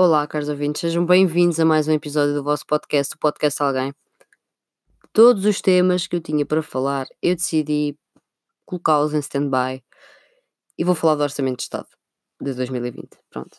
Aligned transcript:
Olá, 0.00 0.24
caros 0.28 0.48
ouvintes, 0.48 0.80
sejam 0.80 1.04
bem-vindos 1.04 1.58
a 1.58 1.64
mais 1.64 1.88
um 1.88 1.92
episódio 1.92 2.32
do 2.32 2.44
vosso 2.44 2.64
podcast, 2.64 3.16
o 3.16 3.18
Podcast 3.18 3.60
Alguém. 3.60 3.92
Todos 5.12 5.44
os 5.44 5.60
temas 5.60 6.06
que 6.06 6.14
eu 6.14 6.20
tinha 6.20 6.46
para 6.46 6.62
falar, 6.62 7.08
eu 7.20 7.34
decidi 7.34 7.98
colocá-los 8.64 9.12
em 9.12 9.18
stand-by 9.18 9.82
e 10.78 10.84
vou 10.84 10.94
falar 10.94 11.16
do 11.16 11.24
Orçamento 11.24 11.56
de 11.56 11.62
Estado 11.64 11.88
de 12.40 12.54
2020. 12.54 13.08
Pronto. 13.28 13.58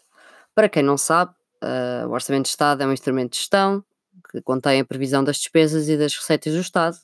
Para 0.55 0.69
quem 0.69 0.81
não 0.81 0.97
sabe, 0.97 1.33
uh, 1.61 2.07
o 2.07 2.11
Orçamento 2.11 2.43
de 2.43 2.51
Estado 2.51 2.83
é 2.83 2.87
um 2.87 2.93
instrumento 2.93 3.33
de 3.33 3.39
gestão 3.39 3.83
que 4.31 4.41
contém 4.41 4.79
a 4.79 4.85
previsão 4.85 5.21
das 5.21 5.39
despesas 5.39 5.89
e 5.89 5.97
das 5.97 6.15
receitas 6.15 6.53
do 6.53 6.61
Estado, 6.61 6.95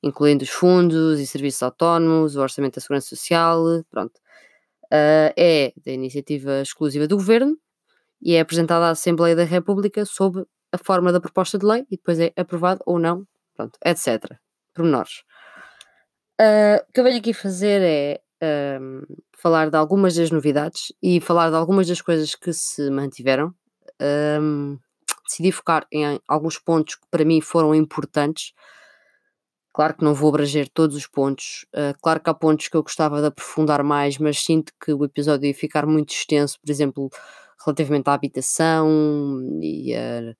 incluindo 0.00 0.44
os 0.44 0.50
fundos 0.50 1.18
e 1.18 1.26
serviços 1.26 1.60
autónomos, 1.64 2.36
o 2.36 2.40
Orçamento 2.40 2.76
da 2.76 2.80
Segurança 2.80 3.08
Social, 3.08 3.64
pronto. 3.90 4.14
Uh, 4.92 5.34
é 5.36 5.72
da 5.84 5.90
iniciativa 5.90 6.60
exclusiva 6.60 7.08
do 7.08 7.16
Governo 7.16 7.58
e 8.24 8.34
é 8.34 8.40
apresentada 8.40 8.86
à 8.86 8.90
Assembleia 8.90 9.36
da 9.36 9.44
República 9.44 10.04
sob 10.06 10.44
a 10.72 10.78
forma 10.78 11.12
da 11.12 11.20
proposta 11.20 11.58
de 11.58 11.66
lei 11.66 11.86
e 11.90 11.96
depois 11.96 12.18
é 12.18 12.32
aprovado 12.36 12.80
ou 12.86 12.98
não, 12.98 13.26
pronto, 13.54 13.78
etc. 13.84 14.36
Pormenores. 14.74 15.22
Uh, 16.40 16.82
o 16.88 16.92
que 16.92 17.00
eu 17.00 17.04
venho 17.04 17.18
aqui 17.18 17.32
fazer 17.32 17.80
é 17.82 18.20
falar 19.38 19.70
de 19.70 19.76
algumas 19.76 20.14
das 20.14 20.30
novidades 20.30 20.92
e 21.02 21.20
falar 21.20 21.50
de 21.50 21.56
algumas 21.56 21.86
das 21.86 22.00
coisas 22.00 22.34
que 22.34 22.52
se 22.52 22.90
mantiveram. 22.90 23.54
Um, 24.00 24.78
decidi 25.26 25.52
focar 25.52 25.86
em 25.92 26.20
alguns 26.26 26.58
pontos 26.58 26.96
que 26.96 27.06
para 27.10 27.24
mim 27.24 27.40
foram 27.40 27.74
importantes. 27.74 28.52
Claro 29.72 29.94
que 29.94 30.04
não 30.04 30.14
vou 30.14 30.28
abranger 30.28 30.68
todos 30.72 30.96
os 30.96 31.06
pontos. 31.06 31.66
Uh, 31.74 31.98
claro 32.00 32.20
que 32.20 32.30
há 32.30 32.34
pontos 32.34 32.68
que 32.68 32.76
eu 32.76 32.82
gostava 32.82 33.20
de 33.20 33.26
aprofundar 33.26 33.82
mais, 33.82 34.18
mas 34.18 34.38
sinto 34.42 34.72
que 34.82 34.92
o 34.92 35.04
episódio 35.04 35.46
ia 35.46 35.54
ficar 35.54 35.84
muito 35.86 36.10
extenso. 36.10 36.58
Por 36.60 36.70
exemplo, 36.70 37.10
relativamente 37.64 38.08
à 38.08 38.14
habitação 38.14 38.88
e 39.60 39.94
a, 39.94 40.34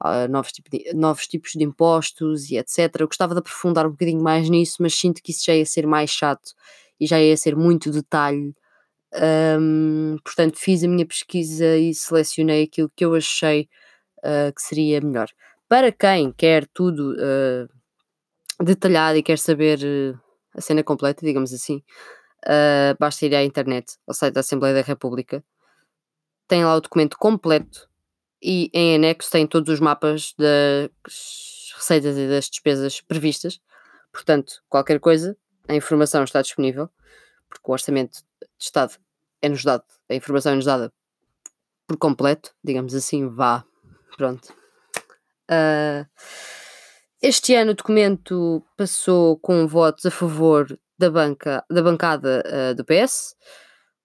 a 0.00 0.28
novos, 0.28 0.52
tipo 0.52 0.70
de, 0.70 0.92
novos 0.94 1.26
tipos 1.26 1.52
de 1.52 1.64
impostos 1.64 2.50
e 2.50 2.56
etc. 2.56 3.00
Eu 3.00 3.06
gostava 3.06 3.34
de 3.34 3.40
aprofundar 3.40 3.86
um 3.86 3.90
bocadinho 3.90 4.22
mais 4.22 4.48
nisso, 4.48 4.76
mas 4.80 4.94
sinto 4.94 5.22
que 5.22 5.30
isso 5.30 5.44
já 5.44 5.54
ia 5.54 5.66
ser 5.66 5.86
mais 5.86 6.10
chato 6.10 6.52
e 7.00 7.06
já 7.06 7.20
ia 7.20 7.36
ser 7.36 7.56
muito 7.56 7.90
detalhe. 7.90 8.54
Um, 9.14 10.16
portanto, 10.24 10.58
fiz 10.58 10.82
a 10.82 10.88
minha 10.88 11.06
pesquisa 11.06 11.76
e 11.76 11.94
selecionei 11.94 12.64
aquilo 12.64 12.90
que 12.96 13.04
eu 13.04 13.14
achei 13.14 13.68
uh, 14.24 14.52
que 14.54 14.62
seria 14.62 15.00
melhor. 15.00 15.28
Para 15.68 15.92
quem 15.92 16.32
quer 16.32 16.66
tudo 16.72 17.14
uh, 17.14 18.64
detalhado 18.64 19.18
e 19.18 19.22
quer 19.22 19.38
saber 19.38 19.78
uh, 19.80 20.18
a 20.54 20.60
cena 20.60 20.82
completa, 20.82 21.24
digamos 21.24 21.52
assim, 21.52 21.82
basta 22.98 23.24
ir 23.24 23.34
à 23.34 23.44
internet, 23.44 23.96
ao 24.06 24.12
site 24.12 24.34
da 24.34 24.40
Assembleia 24.40 24.74
da 24.74 24.82
República, 24.82 25.42
tem 26.52 26.66
lá 26.66 26.76
o 26.76 26.82
documento 26.82 27.16
completo 27.16 27.88
e 28.42 28.70
em 28.74 28.94
anexo 28.94 29.30
tem 29.30 29.46
todos 29.46 29.72
os 29.72 29.80
mapas 29.80 30.34
das 30.36 31.72
receitas 31.74 32.18
e 32.18 32.28
das 32.28 32.50
despesas 32.50 33.00
previstas. 33.00 33.58
Portanto, 34.12 34.62
qualquer 34.68 35.00
coisa, 35.00 35.34
a 35.66 35.74
informação 35.74 36.22
está 36.22 36.42
disponível, 36.42 36.90
porque 37.48 37.62
o 37.66 37.72
orçamento 37.72 38.18
de 38.18 38.46
Estado 38.58 38.98
é-nos 39.40 39.64
dado, 39.64 39.84
a 40.10 40.14
informação 40.14 40.52
é-nos 40.52 40.66
dada 40.66 40.92
por 41.86 41.96
completo, 41.96 42.54
digamos 42.62 42.94
assim, 42.94 43.30
vá, 43.30 43.64
pronto. 44.18 44.52
Uh, 45.50 46.06
este 47.22 47.54
ano 47.54 47.70
o 47.70 47.74
documento 47.74 48.62
passou 48.76 49.38
com 49.38 49.66
votos 49.66 50.04
a 50.04 50.10
favor 50.10 50.78
da, 50.98 51.10
banca, 51.10 51.64
da 51.70 51.82
bancada 51.82 52.44
uh, 52.46 52.74
do 52.74 52.84
PS, 52.84 53.36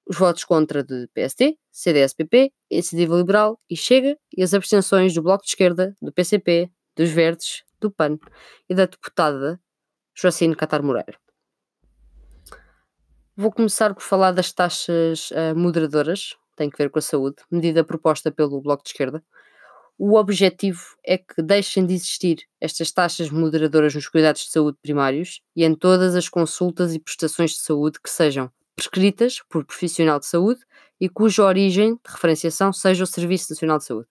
os 0.09 0.17
votos 0.17 0.43
contra 0.45 0.83
de 0.83 1.07
PST, 1.13 1.57
CDS-PP, 1.71 2.51
Liberal 2.93 3.59
e 3.69 3.75
Chega 3.75 4.17
e 4.35 4.41
as 4.41 4.53
abstenções 4.53 5.13
do 5.13 5.21
Bloco 5.21 5.43
de 5.43 5.49
Esquerda, 5.49 5.95
do 6.01 6.13
PCP, 6.13 6.71
dos 6.95 7.09
Verdes, 7.09 7.63
do 7.79 7.91
PAN 7.91 8.17
e 8.69 8.73
da 8.73 8.85
deputada 8.85 9.59
Joacine 10.15 10.55
Catar 10.55 10.81
Moreira. 10.81 11.17
Vou 13.35 13.51
começar 13.51 13.93
por 13.93 14.01
falar 14.01 14.31
das 14.31 14.51
taxas 14.51 15.29
uh, 15.31 15.55
moderadoras, 15.55 16.35
tem 16.55 16.69
que 16.69 16.77
ver 16.77 16.89
com 16.89 16.97
a 16.97 17.01
saúde, 17.01 17.35
medida 17.51 17.83
proposta 17.83 18.31
pelo 18.31 18.61
Bloco 18.61 18.83
de 18.83 18.89
Esquerda. 18.89 19.23
O 19.99 20.15
objetivo 20.15 20.81
é 21.05 21.17
que 21.17 21.41
deixem 21.41 21.85
de 21.85 21.93
existir 21.93 22.37
estas 22.61 22.91
taxas 22.91 23.29
moderadoras 23.29 23.93
nos 23.93 24.07
cuidados 24.07 24.43
de 24.43 24.51
saúde 24.51 24.77
primários 24.81 25.41
e 25.55 25.63
em 25.63 25.75
todas 25.75 26.15
as 26.15 26.29
consultas 26.29 26.95
e 26.95 26.99
prestações 26.99 27.51
de 27.51 27.59
saúde 27.59 27.99
que 28.01 28.09
sejam 28.09 28.51
prescritas 28.77 29.41
por 29.49 29.65
profissional 29.65 30.19
de 30.19 30.27
saúde 30.27 30.61
e 31.01 31.09
cuja 31.09 31.43
origem 31.43 31.95
de 31.95 32.11
referenciação 32.11 32.71
seja 32.71 33.03
o 33.03 33.07
Serviço 33.07 33.51
Nacional 33.51 33.79
de 33.79 33.85
Saúde. 33.85 34.07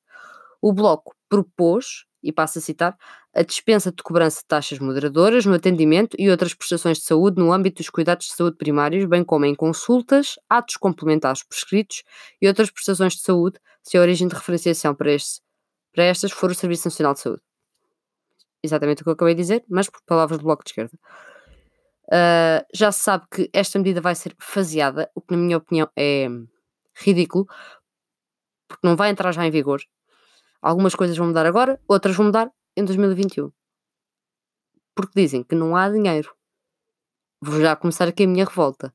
O 0.60 0.72
Bloco 0.72 1.14
propôs, 1.28 2.04
e 2.20 2.32
passo 2.32 2.58
a 2.58 2.62
citar, 2.62 2.96
a 3.32 3.42
dispensa 3.42 3.92
de 3.92 4.02
cobrança 4.02 4.40
de 4.40 4.46
taxas 4.46 4.80
moderadoras 4.80 5.46
no 5.46 5.54
atendimento 5.54 6.16
e 6.18 6.28
outras 6.28 6.52
prestações 6.52 6.98
de 6.98 7.04
saúde 7.04 7.40
no 7.40 7.52
âmbito 7.52 7.80
dos 7.80 7.90
cuidados 7.90 8.26
de 8.26 8.32
saúde 8.32 8.56
primários, 8.56 9.04
bem 9.04 9.22
como 9.22 9.44
em 9.44 9.54
consultas, 9.54 10.34
atos 10.48 10.76
complementares 10.76 11.44
prescritos 11.44 12.02
e 12.42 12.48
outras 12.48 12.70
prestações 12.70 13.12
de 13.12 13.20
saúde, 13.20 13.60
se 13.82 13.96
a 13.96 14.00
origem 14.00 14.26
de 14.26 14.34
referenciação 14.34 14.94
para, 14.94 15.12
este, 15.12 15.40
para 15.94 16.04
estas 16.04 16.32
for 16.32 16.50
o 16.50 16.54
Serviço 16.54 16.88
Nacional 16.88 17.14
de 17.14 17.20
Saúde. 17.20 17.42
Exatamente 18.64 19.02
o 19.02 19.04
que 19.04 19.10
eu 19.10 19.14
acabei 19.14 19.34
de 19.34 19.42
dizer, 19.42 19.64
mas 19.68 19.88
por 19.88 20.00
palavras 20.04 20.38
do 20.38 20.44
Bloco 20.44 20.64
de 20.64 20.70
Esquerda. 20.70 20.98
Uh, 22.08 22.64
já 22.72 22.92
se 22.92 23.00
sabe 23.00 23.26
que 23.30 23.50
esta 23.52 23.78
medida 23.78 24.00
vai 24.00 24.14
ser 24.14 24.34
faseada, 24.38 25.10
o 25.14 25.20
que, 25.20 25.34
na 25.34 25.42
minha 25.42 25.56
opinião, 25.56 25.88
é 25.96 26.28
ridículo, 26.94 27.46
porque 28.68 28.86
não 28.86 28.96
vai 28.96 29.10
entrar 29.10 29.32
já 29.32 29.44
em 29.46 29.50
vigor. 29.50 29.80
Algumas 30.62 30.94
coisas 30.94 31.16
vão 31.16 31.28
mudar 31.28 31.46
agora, 31.46 31.80
outras 31.88 32.16
vão 32.16 32.26
mudar 32.26 32.50
em 32.76 32.84
2021. 32.84 33.50
Porque 34.94 35.20
dizem 35.20 35.42
que 35.42 35.54
não 35.54 35.76
há 35.76 35.90
dinheiro. 35.90 36.34
Vou 37.40 37.60
já 37.60 37.76
começar 37.76 38.08
aqui 38.08 38.24
a 38.24 38.28
minha 38.28 38.44
revolta. 38.44 38.94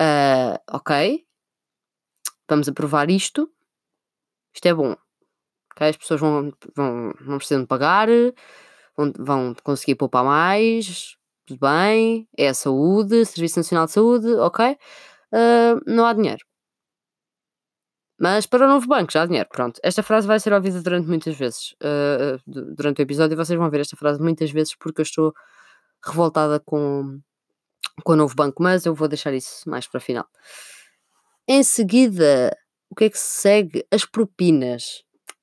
Uh, 0.00 0.58
ok, 0.70 1.26
vamos 2.48 2.68
aprovar 2.68 3.10
isto. 3.10 3.50
Isto 4.54 4.66
é 4.66 4.74
bom. 4.74 4.96
Okay? 5.72 5.88
As 5.88 5.96
pessoas 5.96 6.20
vão, 6.20 6.52
vão, 6.76 7.12
não 7.20 7.38
precisam 7.38 7.66
pagar, 7.66 8.08
vão, 8.96 9.12
vão 9.18 9.54
conseguir 9.62 9.96
poupar 9.96 10.24
mais, 10.24 11.16
tudo 11.46 11.60
bem, 11.60 12.28
é 12.36 12.48
a 12.48 12.54
saúde, 12.54 13.24
Serviço 13.26 13.58
Nacional 13.58 13.86
de 13.86 13.92
Saúde, 13.92 14.26
ok, 14.34 14.72
uh, 14.72 15.80
não 15.86 16.06
há 16.06 16.12
dinheiro. 16.12 16.44
Mas 18.18 18.46
para 18.46 18.64
o 18.64 18.68
novo 18.68 18.86
banco 18.86 19.12
já 19.12 19.22
há 19.22 19.26
dinheiro. 19.26 19.48
Pronto, 19.50 19.80
esta 19.82 20.02
frase 20.02 20.26
vai 20.26 20.38
ser 20.38 20.52
ouvida 20.52 20.80
durante 20.80 21.08
muitas 21.08 21.36
vezes 21.36 21.74
uh, 21.82 22.40
durante 22.46 23.00
o 23.00 23.02
episódio 23.02 23.34
e 23.34 23.36
vocês 23.36 23.58
vão 23.58 23.68
ver 23.70 23.80
esta 23.80 23.96
frase 23.96 24.20
muitas 24.22 24.50
vezes 24.50 24.74
porque 24.76 25.00
eu 25.00 25.04
estou 25.04 25.34
revoltada 26.04 26.60
com, 26.60 27.20
com 28.04 28.12
o 28.12 28.16
novo 28.16 28.34
banco, 28.34 28.62
mas 28.62 28.86
eu 28.86 28.94
vou 28.94 29.08
deixar 29.08 29.34
isso 29.34 29.68
mais 29.68 29.86
para 29.86 29.98
o 29.98 30.00
final. 30.00 30.26
Em 31.48 31.62
seguida, 31.62 32.56
o 32.88 32.94
que 32.94 33.04
é 33.04 33.10
que 33.10 33.18
se 33.18 33.42
segue? 33.42 33.86
As 33.90 34.04
propinas. 34.04 35.02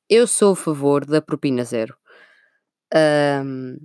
Eu 0.10 0.26
sou 0.26 0.54
a 0.54 0.56
favor 0.56 1.06
da 1.06 1.22
propina 1.22 1.64
zero. 1.64 1.96
Um, 2.94 3.78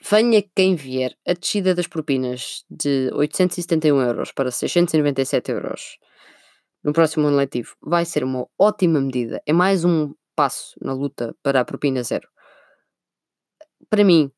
Venha 0.00 0.42
quem 0.54 0.76
vier, 0.76 1.16
a 1.26 1.32
descida 1.32 1.74
das 1.74 1.88
propinas 1.88 2.64
de 2.70 3.10
871 3.12 4.00
euros 4.00 4.32
para 4.32 4.50
697 4.50 5.50
euros 5.50 5.98
no 6.84 6.92
próximo 6.92 7.26
ano 7.26 7.36
letivo 7.36 7.74
vai 7.82 8.04
ser 8.04 8.22
uma 8.22 8.46
ótima 8.58 9.00
medida. 9.00 9.42
É 9.44 9.52
mais 9.52 9.84
um 9.84 10.14
passo 10.36 10.76
na 10.80 10.92
luta 10.92 11.34
para 11.42 11.60
a 11.60 11.64
propina 11.64 12.02
zero. 12.02 12.28
Para 13.90 14.04
mim, 14.04 14.30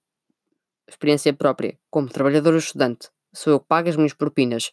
experiência 0.88 1.32
própria, 1.32 1.78
como 1.90 2.08
trabalhador 2.08 2.54
ou 2.54 2.58
estudante, 2.58 3.10
sou 3.32 3.52
eu 3.52 3.60
que 3.60 3.66
pago 3.66 3.88
as 3.88 3.96
minhas 3.96 4.14
propinas, 4.14 4.72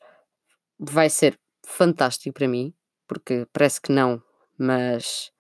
vai 0.80 1.10
ser 1.10 1.38
fantástico 1.66 2.34
para 2.34 2.48
mim, 2.48 2.74
porque 3.08 3.46
parece 3.52 3.82
que 3.82 3.92
não, 3.92 4.22
mas 4.58 5.32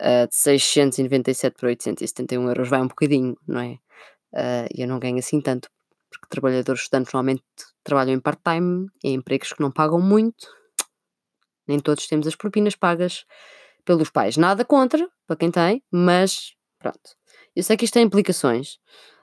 uh, 0.00 0.28
de 0.28 0.36
697 0.36 1.56
para 1.56 1.68
871 1.68 2.48
euros 2.48 2.68
vai 2.68 2.80
um 2.80 2.88
bocadinho, 2.88 3.36
não 3.46 3.60
é? 3.60 3.78
Uh, 4.34 4.68
eu 4.74 4.86
não 4.86 4.98
ganho 4.98 5.18
assim 5.18 5.40
tanto, 5.40 5.68
porque 6.10 6.26
trabalhadores 6.28 6.82
estudantes 6.82 7.12
normalmente 7.12 7.44
trabalham 7.82 8.14
em 8.14 8.20
part-time, 8.20 8.88
em 9.02 9.14
empregos 9.14 9.52
que 9.52 9.60
não 9.60 9.70
pagam 9.70 10.00
muito, 10.00 10.48
nem 11.66 11.78
todos 11.78 12.06
temos 12.06 12.26
as 12.26 12.34
propinas 12.34 12.74
pagas 12.74 13.24
pelos 13.84 14.10
pais. 14.10 14.36
Nada 14.36 14.64
contra, 14.64 15.08
para 15.26 15.36
quem 15.36 15.50
tem, 15.50 15.82
mas 15.90 16.54
pronto. 16.78 17.16
Eu 17.54 17.62
sei 17.62 17.76
que 17.76 17.84
isto 17.84 17.94
tem 17.94 18.04
implicações. 18.04 18.78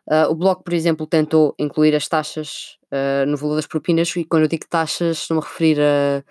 Uh, 0.09 0.29
o 0.29 0.35
Bloco, 0.35 0.63
por 0.63 0.73
exemplo, 0.73 1.05
tentou 1.05 1.53
incluir 1.59 1.93
as 1.93 2.07
taxas 2.07 2.77
uh, 2.93 3.25
no 3.25 3.35
valor 3.35 3.55
das 3.55 3.67
propinas, 3.67 4.15
e 4.15 4.23
quando 4.23 4.43
eu 4.43 4.47
digo 4.47 4.65
taxas, 4.69 5.17
estou-me 5.17 5.43
a 5.43 5.45
referir 5.45 5.81
a, 5.81 6.23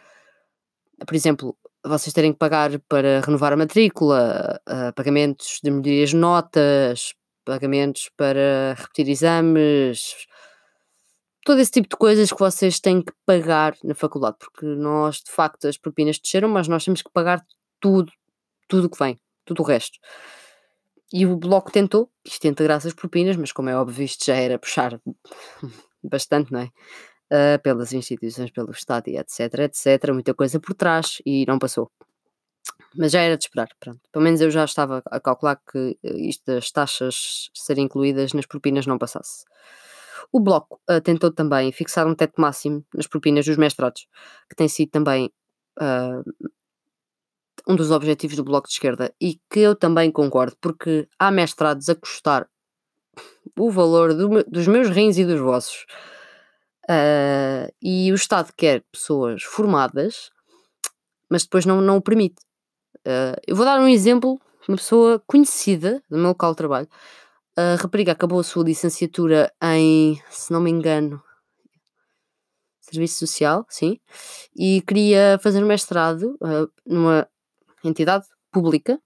a, 1.01 1.05
por 1.05 1.15
exemplo, 1.15 1.57
vocês 1.85 2.13
terem 2.13 2.33
que 2.33 2.39
pagar 2.39 2.79
para 2.89 3.21
renovar 3.21 3.53
a 3.53 3.57
matrícula, 3.57 4.61
a 4.67 4.93
pagamentos 4.93 5.61
de 5.63 5.71
melhorias 5.71 6.13
notas, 6.13 7.15
pagamentos 7.47 8.11
para 8.17 8.75
repetir 8.77 9.09
exames, 9.09 10.27
todo 11.47 11.61
esse 11.61 11.71
tipo 11.71 11.89
de 11.89 11.97
coisas 11.97 12.31
que 12.31 12.39
vocês 12.39 12.81
têm 12.81 13.01
que 13.01 13.13
pagar 13.25 13.77
na 13.85 13.95
faculdade, 13.95 14.37
porque 14.41 14.67
nós, 14.67 15.23
de 15.23 15.31
facto, 15.31 15.69
as 15.69 15.79
propinas 15.79 16.19
desceram, 16.19 16.49
mas 16.49 16.67
nós 16.67 16.85
temos 16.85 17.01
que 17.01 17.11
pagar 17.11 17.41
tudo, 17.81 18.13
tudo 18.69 18.91
que 18.91 18.99
vem, 18.99 19.19
tudo 19.45 19.63
o 19.63 19.65
resto. 19.65 19.97
E 21.13 21.25
o 21.25 21.37
Bloco 21.37 21.71
tentou, 21.71 22.11
isto 22.25 22.49
integrasse 22.49 22.89
as 22.89 22.95
propinas, 22.95 23.37
mas 23.37 23.53
como 23.53 23.71
é 23.71 23.77
óbvio, 23.77 24.05
isto 24.05 24.25
já 24.27 24.35
era 24.35 24.59
puxar 24.59 25.01
bastante, 26.03 26.53
não 26.53 26.61
é? 26.61 26.71
Uh, 27.33 27.63
pelas 27.63 27.93
instituições, 27.93 28.51
pelo 28.51 28.73
Estado 28.73 29.09
e 29.09 29.17
etc, 29.17 29.41
etc, 29.61 30.13
muita 30.13 30.35
coisa 30.35 30.59
por 30.59 30.75
trás 30.75 31.23
e 31.25 31.47
não 31.47 31.59
passou. 31.61 31.91
Mas 32.95 33.13
já 33.13 33.21
era 33.21 33.37
de 33.37 33.45
esperar, 33.45 33.69
pronto. 33.79 34.01
Pelo 34.13 34.25
menos 34.25 34.41
eu 34.41 34.51
já 34.51 34.65
estava 34.65 35.03
a 35.11 35.21
calcular 35.21 35.57
que 35.57 35.99
eh, 36.03 36.17
isto 36.29 36.45
das 36.47 36.71
taxas 36.71 37.51
serem 37.55 37.85
incluídas 37.85 38.33
nas 38.33 38.47
propinas 38.47 38.87
não 38.87 38.99
passasse. 38.99 39.45
O 40.33 40.41
Bloco 40.41 40.81
uh, 40.91 41.01
tentou 41.01 41.31
também 41.31 41.71
fixar 41.73 42.07
um 42.07 42.15
teto 42.15 42.41
máximo 42.41 42.85
nas 42.95 43.07
propinas 43.07 43.47
dos 43.47 43.57
mestrados, 43.57 44.07
que 44.49 44.57
tem 44.57 44.69
sido 44.69 44.91
também 44.91 45.31
uh, 45.81 46.51
um 47.69 47.77
dos 47.77 47.91
objetivos 47.91 48.37
do 48.37 48.45
Bloco 48.45 48.69
de 48.69 48.75
Esquerda 48.75 49.13
e 49.21 49.41
que 49.51 49.61
eu 49.61 49.75
também 49.75 50.11
concordo, 50.11 50.57
porque 50.61 51.09
há 51.19 51.31
mestrados 51.31 51.89
a 51.89 51.95
custar 51.95 52.49
o 53.59 53.71
valor 53.71 54.15
do, 54.15 54.45
dos 54.45 54.67
meus 54.67 54.89
rins 54.89 55.19
e 55.19 55.25
dos 55.25 55.41
vossos. 55.41 55.87
Uh, 56.89 57.73
e 57.83 58.13
o 58.13 58.15
Estado 58.15 58.53
quer 58.57 58.85
pessoas 58.93 59.43
formadas, 59.43 60.31
mas 61.29 61.43
depois 61.43 61.67
não, 61.67 61.81
não 61.81 61.97
o 61.97 62.03
permite. 62.03 62.46
Uh, 63.07 63.39
eu 63.47 63.55
vou 63.55 63.65
dar 63.65 63.81
um 63.81 63.87
exemplo, 63.87 64.41
uma 64.69 64.77
pessoa 64.77 65.23
conhecida 65.29 66.03
do 66.11 66.19
meu 66.19 66.29
local 66.29 66.51
de 66.51 66.57
trabalho. 66.57 66.89
A 67.57 67.77
rapariga 67.77 68.11
acabou 68.11 68.41
a 68.41 68.45
sua 68.45 68.65
licenciatura 68.65 69.53
em, 69.63 70.21
se 70.29 70.53
não 70.53 70.61
me 70.61 70.71
engano, 70.71 71.23
Serviço 72.81 73.19
Social, 73.19 73.65
sim, 73.69 74.01
e 74.55 74.83
queria 74.83 75.39
fazer 75.41 75.63
um 75.63 75.67
mestrado 75.67 76.37
uh, 76.41 76.71
numa 76.85 77.29
entidade 77.85 78.27
pública, 78.53 79.01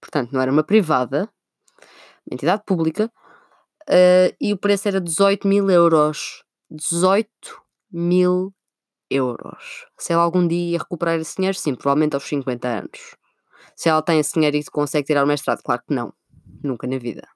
portanto 0.00 0.30
não 0.32 0.40
era 0.40 0.52
uma 0.52 0.62
privada, 0.62 1.28
uma 2.26 2.34
entidade 2.34 2.62
pública, 2.66 3.10
uh, 3.88 4.36
e 4.38 4.52
o 4.52 4.58
preço 4.58 4.88
era 4.88 5.00
18 5.00 5.48
mil 5.48 5.70
euros. 5.70 6.44
18 6.70 7.30
mil 7.90 8.52
euros. 9.10 9.86
Se 9.98 10.12
ela 10.12 10.22
algum 10.22 10.46
dia 10.46 10.72
ia 10.72 10.78
recuperar 10.78 11.18
esse 11.18 11.36
dinheiro, 11.36 11.56
sim, 11.56 11.74
provavelmente 11.74 12.14
aos 12.14 12.24
50 12.24 12.68
anos. 12.68 13.16
Se 13.74 13.88
ela 13.88 14.02
tem 14.02 14.18
esse 14.18 14.32
dinheiro 14.34 14.56
e 14.56 14.64
consegue 14.64 15.06
tirar 15.06 15.24
o 15.24 15.26
mestrado, 15.26 15.62
claro 15.62 15.82
que 15.86 15.94
não. 15.94 16.12
Nunca 16.62 16.86
na 16.86 16.98
vida. 16.98 17.28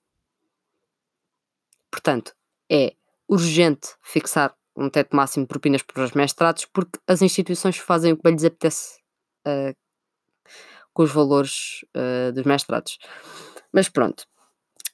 Portanto, 1.91 2.35
é 2.71 2.95
urgente 3.29 3.95
fixar 4.03 4.55
um 4.77 4.89
teto 4.89 5.15
máximo 5.15 5.45
de 5.45 5.49
propinas 5.49 5.83
para 5.83 6.05
os 6.05 6.13
mestrados 6.13 6.65
porque 6.65 6.99
as 7.07 7.21
instituições 7.21 7.77
fazem 7.77 8.13
o 8.13 8.17
que 8.17 8.23
bem 8.23 8.33
lhes 8.33 8.45
apetece 8.45 8.99
uh, 9.47 9.75
com 10.93 11.03
os 11.03 11.13
valores 11.13 11.85
uh, 11.97 12.33
dos 12.33 12.45
mestrados. 12.45 12.99
Mas 13.73 13.89
pronto, 13.89 14.25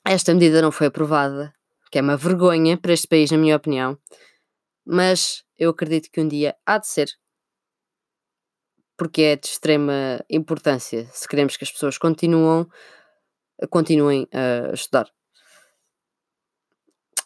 esta 0.04 0.34
medida 0.34 0.60
não 0.60 0.72
foi 0.72 0.88
aprovada, 0.88 1.52
que 1.90 1.98
é 1.98 2.02
uma 2.02 2.16
vergonha 2.16 2.76
para 2.76 2.92
este 2.92 3.06
país, 3.06 3.30
na 3.30 3.38
minha 3.38 3.56
opinião 3.56 3.98
mas 4.86 5.42
eu 5.58 5.70
acredito 5.70 6.10
que 6.10 6.20
um 6.20 6.28
dia 6.28 6.54
há 6.64 6.78
de 6.78 6.86
ser, 6.86 7.08
porque 8.96 9.22
é 9.22 9.36
de 9.36 9.46
extrema 9.46 10.24
importância 10.30 11.06
se 11.12 11.28
queremos 11.28 11.56
que 11.56 11.64
as 11.64 11.72
pessoas 11.72 11.98
continuam, 11.98 12.68
continuem 13.68 14.28
a 14.32 14.72
estudar. 14.72 15.10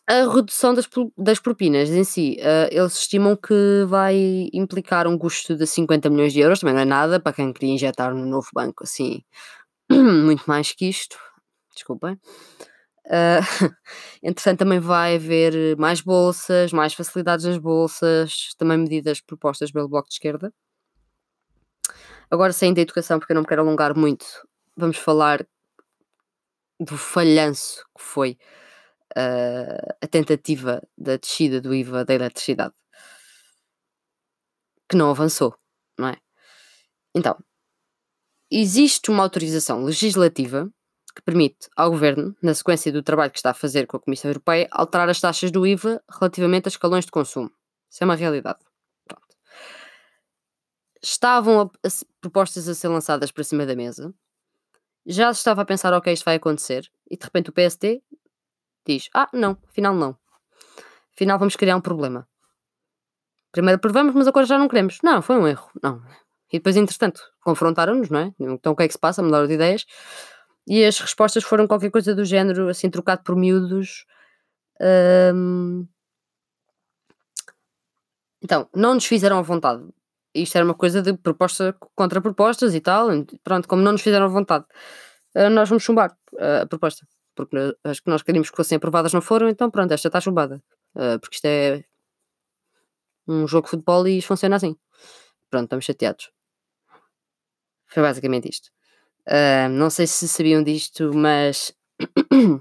A 0.07 0.27
redução 0.27 0.75
das, 0.75 0.89
das 1.17 1.39
propinas 1.39 1.89
em 1.89 2.03
si, 2.03 2.37
uh, 2.41 2.69
eles 2.73 2.97
estimam 2.97 3.37
que 3.37 3.85
vai 3.87 4.49
implicar 4.53 5.07
um 5.07 5.17
custo 5.17 5.55
de 5.55 5.65
50 5.65 6.11
milhões 6.11 6.33
de 6.33 6.41
euros, 6.41 6.59
também 6.59 6.75
não 6.75 6.83
é 6.83 6.85
nada 6.85 7.21
para 7.21 7.33
quem 7.33 7.53
queria 7.53 7.75
injetar 7.75 8.13
no 8.13 8.27
novo 8.27 8.49
banco, 8.53 8.83
assim, 8.83 9.23
muito 9.89 10.43
mais 10.49 10.73
que 10.73 10.89
isto, 10.89 11.17
desculpem. 11.73 12.19
Uh, 13.07 13.41
entretanto, 14.23 14.59
também 14.61 14.79
vai 14.79 15.17
haver 15.17 15.77
mais 15.77 16.01
bolsas, 16.01 16.73
mais 16.73 16.95
facilidades 16.95 17.45
nas 17.45 17.59
bolsas, 17.59 18.55
também 18.57 18.79
medidas 18.79 19.21
propostas 19.21 19.71
pelo 19.71 19.89
Bloco 19.89 20.09
de 20.09 20.15
Esquerda. 20.15 20.53
Agora, 22.31 22.53
saindo 22.53 22.77
da 22.77 22.83
educação, 22.83 23.19
porque 23.19 23.33
eu 23.33 23.35
não 23.35 23.43
me 23.43 23.49
quero 23.49 23.63
alongar 23.63 23.97
muito, 23.97 24.25
vamos 24.77 24.97
falar 24.97 25.45
do 26.79 26.97
falhanço 26.97 27.85
que 27.97 28.03
foi 28.03 28.39
uh, 29.17 29.97
a 30.01 30.07
tentativa 30.07 30.83
da 30.97 31.17
descida 31.17 31.61
do 31.61 31.75
IVA 31.75 32.05
da 32.05 32.15
eletricidade, 32.15 32.75
que 34.89 34.97
não 34.97 35.11
avançou, 35.11 35.57
não 35.99 36.09
é? 36.09 36.17
Então, 37.15 37.37
existe 38.51 39.11
uma 39.11 39.23
autorização 39.23 39.85
legislativa 39.85 40.71
que 41.13 41.23
permite 41.23 41.69
ao 41.77 41.91
Governo, 41.91 42.37
na 42.43 42.55
sequência 42.55 42.93
do 42.93 43.03
trabalho 43.03 43.31
que 43.31 43.39
está 43.39 43.51
a 43.51 43.55
fazer 43.55 43.87
com 43.87 43.97
a 43.97 44.01
Comissão 44.01 44.31
Europeia, 44.31 44.69
alterar 44.71 45.09
as 45.09 45.21
taxas 45.21 45.51
do 45.51 45.67
IVA 45.67 46.03
relativamente 46.09 46.67
a 46.67 46.69
escalões 46.69 47.05
de 47.05 47.11
consumo. 47.11 47.51
Isso 47.91 48.03
é 48.03 48.05
uma 48.05 48.15
realidade. 48.15 48.59
Pronto. 49.07 49.27
Estavam 51.03 51.61
a, 51.61 51.65
a, 51.65 51.91
propostas 52.21 52.69
a 52.69 52.75
ser 52.75 52.89
lançadas 52.89 53.31
para 53.31 53.45
cima 53.45 53.67
da 53.67 53.75
mesa, 53.75 54.15
já 55.07 55.33
se 55.33 55.41
estava 55.41 55.63
a 55.63 55.65
pensar, 55.65 55.93
ok, 55.93 56.13
isto 56.13 56.25
vai 56.25 56.37
acontecer, 56.37 56.91
e 57.11 57.17
de 57.17 57.25
repente 57.25 57.51
o 57.51 57.53
PSD 57.53 58.03
diz: 58.87 59.09
Ah, 59.15 59.29
não, 59.33 59.57
afinal 59.69 59.95
não. 59.95 60.17
Afinal 61.15 61.39
vamos 61.39 61.57
criar 61.57 61.77
um 61.77 61.81
problema. 61.81 62.29
Primeiro 63.53 63.77
aprovamos, 63.77 64.15
mas 64.15 64.29
agora 64.29 64.47
já 64.47 64.57
não 64.59 64.69
queremos. 64.69 64.99
Não, 65.03 65.21
foi 65.21 65.37
um 65.37 65.47
erro. 65.49 65.69
Não. 65.83 66.01
E 66.53 66.59
depois, 66.59 66.77
entretanto, 66.77 67.23
confrontaram-nos, 67.43 68.11
não 68.11 68.21
é? 68.21 68.35
Então 68.39 68.73
o 68.73 68.77
que 68.77 68.85
é 68.85 68.87
que 68.87 68.93
se 68.93 68.99
passa? 68.99 69.23
Mudaram 69.23 69.47
de 69.47 69.55
ideias. 69.55 69.87
E 70.67 70.85
as 70.85 70.99
respostas 70.99 71.45
foram 71.45 71.67
qualquer 71.67 71.91
coisa 71.91 72.15
do 72.15 72.25
género, 72.25 72.69
assim, 72.69 72.91
trocado 72.91 73.23
por 73.23 73.37
miúdos. 73.37 74.07
Um... 75.35 75.87
Então, 78.43 78.69
não 78.75 78.95
nos 78.95 79.05
fizeram 79.05 79.39
à 79.39 79.43
vontade. 79.43 79.83
Isto 80.35 80.57
era 80.57 80.65
uma 80.65 80.75
coisa 80.75 81.03
de 81.03 81.13
proposta 81.17 81.77
contra 81.95 82.21
propostas 82.21 82.75
e 82.75 82.81
tal. 82.81 83.09
Pronto, 83.43 83.69
como 83.69 83.83
não 83.83 83.93
nos 83.93 84.03
fizeram 84.03 84.27
à 84.27 84.29
vontade, 84.29 84.65
uh, 85.37 85.51
nós 85.51 85.69
vamos 85.69 85.83
chumbar 85.83 86.17
uh, 86.35 86.63
a 86.63 86.67
proposta. 86.67 87.07
Porque 87.35 87.57
as 87.85 88.01
que 88.01 88.11
nós 88.11 88.23
queríamos 88.23 88.51
que 88.51 88.57
fossem 88.57 88.77
aprovadas 88.77 89.13
não 89.13 89.21
foram, 89.21 89.49
então 89.49 89.71
pronto, 89.71 89.93
esta 89.93 90.09
está 90.09 90.21
chumbada. 90.21 90.63
Uh, 90.95 91.19
porque 91.21 91.37
isto 91.37 91.47
é 91.47 91.85
um 93.27 93.47
jogo 93.47 93.67
de 93.67 93.71
futebol 93.71 94.07
e 94.07 94.19
isto 94.19 94.29
funciona 94.29 94.57
assim. 94.57 94.77
Pronto, 95.51 95.65
estamos 95.65 95.85
chateados. 95.85 96.31
Foi 97.87 98.03
basicamente 98.03 98.49
isto. 98.49 98.71
Uh, 99.31 99.69
não 99.69 99.89
sei 99.91 100.09
se 100.09 100.27
sabiam 100.27 100.61
disto, 100.61 101.13
mas 101.15 101.73
uh, 102.21 102.61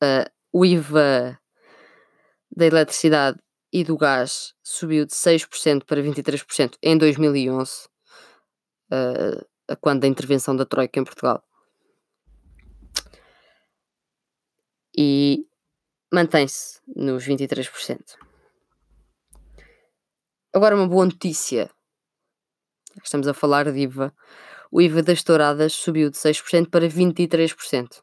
o 0.52 0.64
IVA 0.64 1.40
da 2.54 2.66
eletricidade 2.66 3.36
e 3.72 3.82
do 3.82 3.96
gás 3.96 4.54
subiu 4.62 5.04
de 5.04 5.12
6% 5.12 5.84
para 5.84 6.00
23% 6.00 6.76
em 6.80 6.96
2011, 6.96 7.88
uh, 8.92 9.44
a 9.68 9.74
quando 9.74 10.02
da 10.02 10.06
intervenção 10.06 10.54
da 10.54 10.64
Troika 10.64 11.00
em 11.00 11.04
Portugal. 11.04 11.42
E 14.96 15.46
mantém-se 16.12 16.80
nos 16.94 17.26
23%. 17.26 18.00
Agora, 20.52 20.76
uma 20.76 20.86
boa 20.86 21.06
notícia. 21.06 21.68
Estamos 23.02 23.26
a 23.26 23.34
falar 23.34 23.70
de 23.72 23.80
IVA 23.80 24.14
o 24.70 24.80
IVA 24.80 25.02
das 25.02 25.22
touradas 25.22 25.72
subiu 25.72 26.10
de 26.10 26.16
6% 26.16 26.70
para 26.70 26.86
23%. 26.86 28.02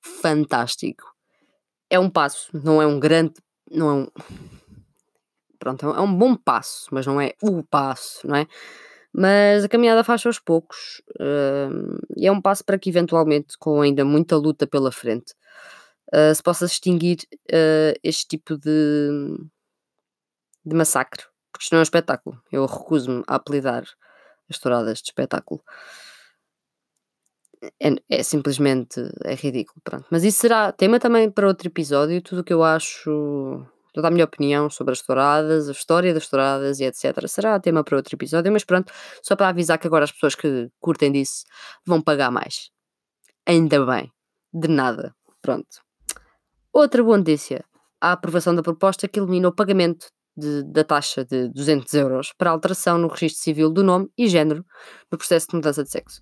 Fantástico. 0.00 1.04
É 1.90 1.98
um 1.98 2.08
passo, 2.08 2.50
não 2.52 2.80
é 2.80 2.86
um 2.86 2.98
grande. 3.00 3.34
Não 3.70 3.88
é 3.88 3.92
um. 3.92 4.08
Pronto, 5.58 5.86
é 5.86 6.00
um 6.00 6.14
bom 6.14 6.36
passo, 6.36 6.86
mas 6.92 7.06
não 7.06 7.20
é 7.20 7.32
o 7.42 7.62
passo, 7.62 8.26
não 8.26 8.36
é? 8.36 8.46
Mas 9.12 9.64
a 9.64 9.68
caminhada 9.68 10.04
faz 10.04 10.24
aos 10.26 10.38
poucos 10.38 11.02
uh, 11.18 11.98
e 12.16 12.26
é 12.26 12.30
um 12.30 12.40
passo 12.40 12.64
para 12.64 12.78
que, 12.78 12.90
eventualmente, 12.90 13.56
com 13.58 13.80
ainda 13.80 14.04
muita 14.04 14.36
luta 14.36 14.66
pela 14.66 14.92
frente, 14.92 15.32
uh, 16.14 16.34
se 16.34 16.42
possa 16.42 16.66
extinguir 16.66 17.18
uh, 17.50 17.98
este 18.02 18.28
tipo 18.28 18.58
de, 18.58 19.38
de 20.64 20.76
massacre. 20.76 21.24
Porque 21.50 21.64
isto 21.64 21.72
não 21.72 21.78
é 21.78 21.80
um 21.80 21.82
espetáculo. 21.82 22.40
Eu 22.52 22.66
recuso-me 22.66 23.22
a 23.26 23.36
apelidar 23.36 23.84
as 24.48 24.58
touradas 24.58 24.98
de 24.98 25.08
espetáculo. 25.08 25.62
É, 27.80 27.90
é, 28.10 28.22
simplesmente 28.22 29.00
é 29.24 29.34
ridículo, 29.34 29.80
pronto. 29.82 30.06
Mas 30.10 30.24
isso 30.24 30.40
será 30.40 30.72
tema 30.72 31.00
também 31.00 31.30
para 31.30 31.46
outro 31.46 31.68
episódio, 31.68 32.20
tudo 32.22 32.40
o 32.40 32.44
que 32.44 32.52
eu 32.52 32.62
acho, 32.62 33.66
toda 33.92 34.08
a 34.08 34.10
minha 34.10 34.24
opinião 34.24 34.68
sobre 34.68 34.92
as 34.92 35.00
touradas, 35.00 35.68
a 35.68 35.72
história 35.72 36.12
das 36.12 36.28
touradas 36.28 36.80
e 36.80 36.84
etc. 36.84 37.26
Será 37.26 37.58
tema 37.58 37.82
para 37.82 37.96
outro 37.96 38.14
episódio, 38.14 38.52
mas 38.52 38.64
pronto, 38.64 38.92
só 39.22 39.34
para 39.34 39.48
avisar 39.48 39.78
que 39.78 39.86
agora 39.86 40.04
as 40.04 40.12
pessoas 40.12 40.34
que 40.34 40.70
curtem 40.78 41.10
disso 41.10 41.44
vão 41.84 42.00
pagar 42.02 42.30
mais. 42.30 42.70
Ainda 43.46 43.84
bem, 43.86 44.12
de 44.52 44.68
nada, 44.68 45.14
pronto. 45.40 45.80
Outra 46.72 47.02
boa 47.02 47.16
notícia, 47.16 47.64
a 48.00 48.12
aprovação 48.12 48.54
da 48.54 48.62
proposta 48.62 49.08
que 49.08 49.18
elimina 49.18 49.48
o 49.48 49.54
pagamento 49.54 50.08
de, 50.36 50.62
da 50.64 50.84
taxa 50.84 51.24
de 51.24 51.48
200 51.48 51.92
euros 51.94 52.32
para 52.36 52.50
alteração 52.50 52.98
no 52.98 53.08
registro 53.08 53.42
civil 53.42 53.70
do 53.70 53.82
nome 53.82 54.10
e 54.16 54.28
género 54.28 54.64
no 55.10 55.18
processo 55.18 55.48
de 55.48 55.56
mudança 55.56 55.82
de 55.82 55.90
sexo. 55.90 56.20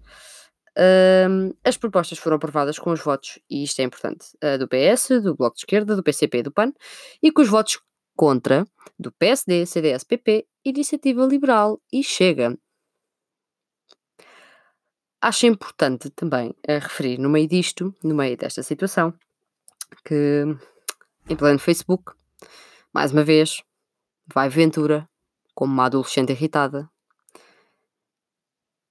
As 1.64 1.76
propostas 1.76 2.18
foram 2.18 2.36
aprovadas 2.36 2.78
com 2.78 2.90
os 2.90 3.00
votos, 3.00 3.38
e 3.48 3.62
isto 3.62 3.80
é 3.80 3.84
importante, 3.84 4.26
uh, 4.42 4.58
do 4.58 4.68
PS, 4.68 5.22
do 5.22 5.34
Bloco 5.36 5.54
de 5.54 5.60
Esquerda, 5.60 5.94
do 5.94 6.02
PCP 6.02 6.38
e 6.38 6.42
do 6.42 6.52
PAN, 6.52 6.72
e 7.22 7.30
com 7.30 7.42
os 7.42 7.48
votos 7.48 7.80
contra 8.16 8.66
do 8.98 9.12
PSD, 9.12 9.66
CDS, 9.66 10.04
PP, 10.04 10.46
Iniciativa 10.64 11.24
Liberal 11.26 11.80
e 11.92 12.02
Chega. 12.02 12.56
Acho 15.20 15.46
importante 15.46 16.10
também 16.10 16.50
uh, 16.50 16.80
referir 16.80 17.18
no 17.18 17.30
meio 17.30 17.48
disto, 17.48 17.94
no 18.02 18.14
meio 18.14 18.36
desta 18.36 18.62
situação, 18.62 19.14
que 20.04 20.44
em 21.28 21.36
pleno 21.36 21.58
Facebook, 21.58 22.12
mais 22.92 23.12
uma 23.12 23.24
vez, 23.24 23.62
vai 24.26 24.48
Ventura, 24.48 25.08
como 25.54 25.72
uma 25.72 25.86
adolescente 25.86 26.30
irritada, 26.30 26.90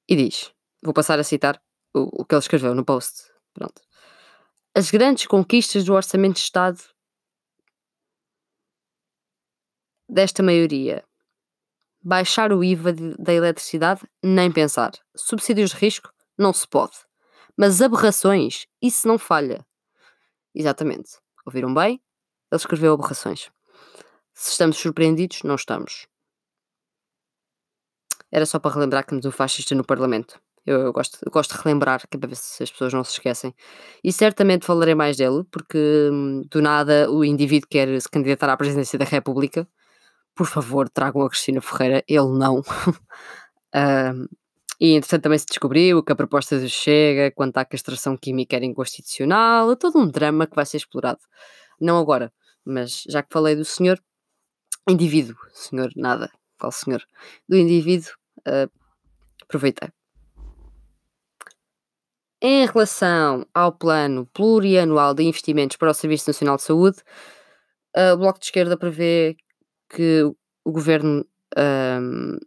e 0.08 0.16
diz: 0.16 0.54
Vou 0.82 0.94
passar 0.94 1.20
a 1.20 1.24
citar 1.24 1.62
o, 1.94 2.22
o 2.22 2.26
que 2.26 2.36
ele 2.36 2.40
escreveu 2.40 2.76
no 2.76 2.86
post. 2.86 3.32
Pronto. 3.54 3.82
As 4.76 4.90
grandes 4.90 5.28
conquistas 5.28 5.84
do 5.84 5.94
Orçamento 5.94 6.36
de 6.36 6.42
Estado 6.42 6.80
desta 10.10 10.44
maioria. 10.44 11.04
Baixar 12.02 12.52
o 12.52 12.64
IVA 12.64 12.92
de, 12.92 13.16
da 13.18 13.34
eletricidade, 13.34 14.02
nem 14.22 14.52
pensar. 14.52 14.92
Subsídios 15.16 15.72
de 15.72 15.78
risco, 15.78 16.12
não 16.38 16.52
se 16.52 16.68
pode. 16.68 16.98
Mas 17.56 17.82
aberrações, 17.82 18.66
isso 18.82 19.08
não 19.08 19.18
falha. 19.18 19.66
Exatamente. 20.54 21.18
Ouviram 21.46 21.74
bem? 21.74 22.02
Ele 22.52 22.60
escreveu 22.60 22.94
aberrações. 22.94 23.50
Se 24.34 24.52
estamos 24.52 24.78
surpreendidos, 24.78 25.44
não 25.44 25.56
estamos. 25.56 26.08
Era 28.32 28.46
só 28.46 28.58
para 28.60 28.74
relembrar 28.74 29.04
que 29.04 29.10
temos 29.10 29.26
um 29.26 29.32
fascista 29.32 29.76
no 29.76 29.84
Parlamento. 29.84 30.42
Eu, 30.66 30.80
eu, 30.80 30.94
gosto, 30.94 31.20
eu 31.24 31.32
gosto 31.32 31.56
de 31.56 31.62
relembrar, 31.62 32.08
que 32.08 32.18
é 32.18 32.20
para 32.20 32.30
ver 32.30 32.36
se 32.36 32.64
as 32.64 32.72
pessoas 32.72 32.94
não 32.94 33.04
se 33.04 33.14
esquecem. 33.14 33.54
E 34.04 34.12
certamente 34.12 34.66
falarei 34.66 34.96
mais 34.96 35.18
dele, 35.18 35.44
porque 35.52 35.78
hum, 36.12 36.42
do 36.50 36.62
nada 36.62 37.12
o 37.12 37.24
indivíduo 37.24 37.68
quer 37.70 38.02
se 38.02 38.10
candidatar 38.10 38.50
à 38.50 38.58
presidência 38.58 38.98
da 38.98 39.06
República. 39.06 39.68
Por 40.36 40.48
favor, 40.48 40.90
tragam 40.90 41.22
a 41.24 41.30
Cristina 41.30 41.62
Ferreira, 41.62 42.04
ele 42.08 42.30
não. 42.38 42.64
um, 43.76 44.28
e 44.80 44.94
entretanto 44.94 45.24
também 45.24 45.40
se 45.40 45.46
descobriu 45.46 46.04
que 46.04 46.12
a 46.12 46.16
proposta 46.16 46.60
do 46.60 46.70
Chega 46.70 47.32
quanto 47.32 47.58
à 47.58 47.66
castração 47.66 48.18
química 48.18 48.56
era 48.56 48.66
inconstitucional, 48.66 49.72
é 49.72 49.76
todo 49.76 50.00
um 50.00 50.08
drama 50.08 50.48
que 50.48 50.56
vai 50.56 50.66
ser 50.66 50.78
explorado. 50.78 51.20
Não 51.80 51.98
agora, 52.00 52.34
mas 52.66 53.04
já 53.08 53.22
que 53.22 53.32
falei 53.32 53.56
do 53.56 53.66
senhor, 53.66 54.02
indivíduo, 54.88 55.36
senhor 55.54 55.92
nada, 55.96 56.32
qual 56.60 56.72
senhor? 56.72 57.04
Do 57.48 57.58
indivíduo, 57.58 58.12
uh, 58.48 58.70
aproveitei. 59.42 59.90
Em 62.42 62.66
relação 62.66 63.48
ao 63.54 63.72
plano 63.72 64.26
plurianual 64.34 65.14
de 65.14 65.24
investimentos 65.24 65.78
para 65.78 65.92
o 65.92 65.94
Serviço 65.94 66.30
Nacional 66.30 66.58
de 66.58 66.64
Saúde, 66.64 66.98
uh, 67.96 68.14
o 68.14 68.18
Bloco 68.18 68.40
de 68.40 68.46
Esquerda 68.46 68.78
prevê 68.78 69.38
que 69.90 70.24
o 70.66 70.72
Governo 70.72 71.26
um, 71.58 72.38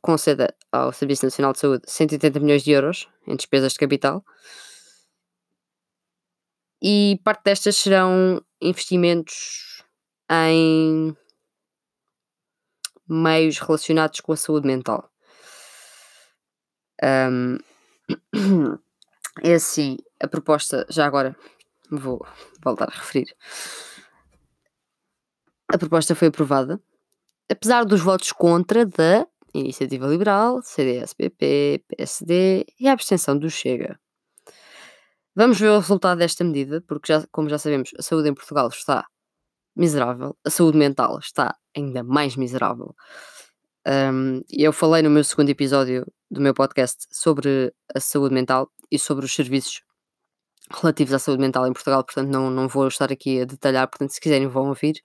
conceda 0.00 0.54
ao 0.70 0.92
Serviço 0.92 1.24
Nacional 1.24 1.52
de 1.52 1.58
Saúde 1.58 1.82
180 1.86 2.40
milhões 2.40 2.62
de 2.62 2.70
euros 2.70 3.08
em 3.26 3.36
despesas 3.36 3.72
de 3.72 3.78
capital 3.78 4.24
e 6.82 7.20
parte 7.22 7.44
destas 7.44 7.76
serão 7.76 8.42
investimentos 8.60 9.69
em 10.30 11.16
meios 13.08 13.58
relacionados 13.58 14.20
com 14.20 14.32
a 14.32 14.36
saúde 14.36 14.66
mental. 14.66 15.10
Um, 17.02 17.58
é 19.42 19.54
assim, 19.54 19.96
a 20.20 20.28
proposta, 20.28 20.86
já 20.88 21.06
agora 21.06 21.36
vou 21.90 22.24
voltar 22.62 22.88
a 22.88 22.96
referir. 22.96 23.34
A 25.72 25.78
proposta 25.78 26.14
foi 26.14 26.28
aprovada, 26.28 26.80
apesar 27.50 27.84
dos 27.84 28.00
votos 28.00 28.32
contra 28.32 28.86
da 28.86 29.26
Iniciativa 29.52 30.06
Liberal, 30.06 30.62
CDS, 30.62 31.12
PP, 31.14 31.84
PSD 31.88 32.66
e 32.78 32.86
a 32.88 32.92
abstenção 32.92 33.36
do 33.36 33.50
Chega. 33.50 33.98
Vamos 35.34 35.58
ver 35.58 35.70
o 35.70 35.78
resultado 35.78 36.18
desta 36.18 36.44
medida, 36.44 36.80
porque, 36.82 37.12
já, 37.12 37.26
como 37.32 37.48
já 37.48 37.58
sabemos, 37.58 37.90
a 37.98 38.02
saúde 38.02 38.28
em 38.28 38.34
Portugal 38.34 38.68
está 38.68 39.06
miserável, 39.80 40.36
a 40.44 40.50
saúde 40.50 40.76
mental 40.76 41.18
está 41.18 41.56
ainda 41.74 42.02
mais 42.04 42.36
miserável. 42.36 42.94
Um, 43.88 44.42
eu 44.50 44.74
falei 44.74 45.02
no 45.02 45.08
meu 45.08 45.24
segundo 45.24 45.48
episódio 45.48 46.06
do 46.30 46.38
meu 46.38 46.52
podcast 46.52 47.06
sobre 47.10 47.72
a 47.94 47.98
saúde 47.98 48.34
mental 48.34 48.70
e 48.90 48.98
sobre 48.98 49.24
os 49.24 49.34
serviços 49.34 49.80
relativos 50.70 51.14
à 51.14 51.18
saúde 51.18 51.40
mental 51.40 51.66
em 51.66 51.72
Portugal, 51.72 52.04
portanto 52.04 52.28
não, 52.28 52.50
não 52.50 52.68
vou 52.68 52.86
estar 52.88 53.10
aqui 53.10 53.40
a 53.40 53.44
detalhar, 53.46 53.88
portanto 53.88 54.10
se 54.10 54.20
quiserem 54.20 54.46
vão 54.46 54.68
ouvir. 54.68 55.02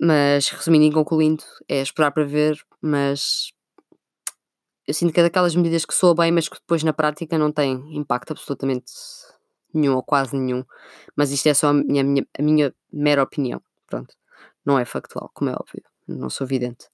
Mas 0.00 0.48
resumindo 0.48 0.86
e 0.86 0.92
concluindo, 0.92 1.44
é 1.68 1.80
esperar 1.80 2.10
para 2.10 2.24
ver, 2.24 2.60
mas 2.82 3.52
eu 4.84 4.92
sinto 4.92 5.12
que 5.12 5.20
é 5.20 5.22
daquelas 5.22 5.54
medidas 5.54 5.84
que 5.84 5.94
soa 5.94 6.12
bem, 6.12 6.32
mas 6.32 6.48
que 6.48 6.56
depois 6.56 6.82
na 6.82 6.92
prática 6.92 7.38
não 7.38 7.52
tem 7.52 7.96
impacto 7.96 8.32
absolutamente 8.32 8.90
nenhum 9.74 9.94
ou 9.94 10.02
quase 10.02 10.36
nenhum. 10.36 10.64
Mas 11.16 11.30
isto 11.30 11.48
é 11.48 11.54
só 11.54 11.68
a 11.68 11.72
minha, 11.72 12.02
a 12.02 12.04
minha, 12.04 12.26
a 12.38 12.42
minha 12.42 12.74
mera 12.92 13.22
opinião. 13.22 13.62
Pronto. 13.86 14.14
Não 14.64 14.78
é 14.78 14.84
factual, 14.84 15.30
como 15.34 15.50
é 15.50 15.54
óbvio. 15.54 15.82
Não 16.06 16.30
sou 16.30 16.46
vidente. 16.46 16.86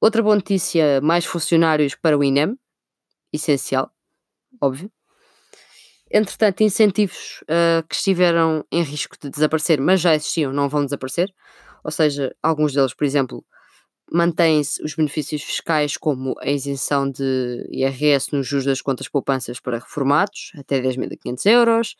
Outra 0.00 0.22
boa 0.22 0.34
notícia: 0.34 1.00
mais 1.00 1.24
funcionários 1.24 1.94
para 1.94 2.16
o 2.16 2.22
INEM. 2.22 2.58
Essencial, 3.32 3.90
óbvio. 4.60 4.90
Entretanto, 6.10 6.62
incentivos 6.62 7.42
uh, 7.42 7.86
que 7.86 7.94
estiveram 7.94 8.64
em 8.72 8.82
risco 8.82 9.16
de 9.20 9.28
desaparecer, 9.28 9.78
mas 9.80 10.00
já 10.00 10.14
existiam, 10.14 10.52
não 10.52 10.68
vão 10.68 10.84
desaparecer. 10.84 11.32
Ou 11.84 11.90
seja, 11.90 12.34
alguns 12.42 12.72
deles, 12.72 12.94
por 12.94 13.04
exemplo, 13.04 13.44
mantêm-se 14.12 14.82
os 14.82 14.94
benefícios 14.94 15.42
fiscais, 15.42 15.96
como 15.96 16.34
a 16.40 16.48
isenção 16.50 17.10
de 17.10 17.66
IRS 17.70 18.32
nos 18.32 18.46
juros 18.46 18.66
das 18.66 18.80
contas 18.80 19.08
poupanças 19.08 19.60
para 19.60 19.78
reformados, 19.78 20.52
até 20.56 20.80
10.500 20.80 21.46
euros. 21.46 21.96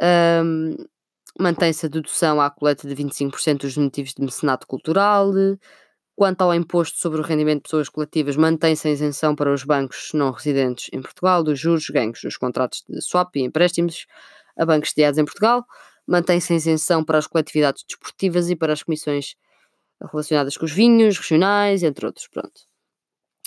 Um, 0.00 0.76
Mantém-se 1.38 1.86
a 1.86 1.88
dedução 1.88 2.40
à 2.40 2.50
coleta 2.50 2.86
de 2.86 2.94
25% 2.94 3.60
dos 3.60 3.76
motivos 3.76 4.12
de 4.12 4.22
mecenato 4.22 4.66
cultural. 4.66 5.32
Quanto 6.14 6.42
ao 6.42 6.54
imposto 6.54 6.98
sobre 6.98 7.20
o 7.20 7.24
rendimento 7.24 7.58
de 7.58 7.62
pessoas 7.62 7.88
coletivas, 7.88 8.36
mantém-se 8.36 8.86
a 8.86 8.90
isenção 8.90 9.34
para 9.34 9.52
os 9.52 9.64
bancos 9.64 10.10
não 10.12 10.30
residentes 10.30 10.90
em 10.92 11.00
Portugal 11.00 11.42
dos 11.42 11.58
juros 11.58 11.88
ganhos 11.88 12.22
nos 12.22 12.36
contratos 12.36 12.84
de 12.86 13.00
swap 13.00 13.34
e 13.36 13.42
empréstimos 13.42 14.06
a 14.56 14.66
bancos 14.66 14.90
sediados 14.90 15.18
em 15.18 15.24
Portugal. 15.24 15.64
Mantém-se 16.06 16.52
a 16.52 16.56
isenção 16.56 17.02
para 17.02 17.16
as 17.16 17.26
coletividades 17.26 17.82
desportivas 17.88 18.50
e 18.50 18.56
para 18.56 18.74
as 18.74 18.82
comissões 18.82 19.34
relacionadas 20.10 20.56
com 20.56 20.64
os 20.64 20.72
vinhos 20.72 21.18
regionais, 21.18 21.82
entre 21.82 22.06
outros. 22.06 22.28
Pronto. 22.28 22.62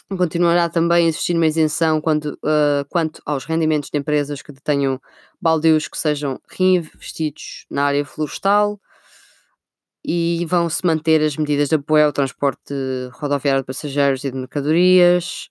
Continuará 0.10 0.70
também 0.70 1.06
a 1.06 1.10
existir 1.10 1.36
uma 1.36 1.48
isenção 1.48 2.00
quando, 2.00 2.38
uh, 2.44 2.86
quanto 2.90 3.22
aos 3.26 3.46
rendimentos 3.46 3.90
de 3.90 3.98
empresas 3.98 4.42
que 4.42 4.52
detenham 4.52 5.02
baldios 5.42 5.88
que 5.88 5.98
sejam 5.98 6.40
reinvestidos 6.48 7.66
na 7.72 7.86
área 7.86 8.06
florestal 8.06 8.80
e 10.04 10.46
vão-se 10.46 10.86
manter 10.86 11.24
as 11.24 11.36
medidas 11.36 11.70
de 11.70 11.76
apoio 11.76 12.06
ao 12.06 12.14
transporte 12.14 12.74
rodoviário 13.14 13.64
de 13.64 13.66
passageiros 13.66 14.24
e 14.24 14.30
de 14.30 14.38
mercadorias 14.38 15.50